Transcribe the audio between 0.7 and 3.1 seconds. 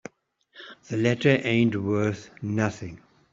The letter ain't worth nothing.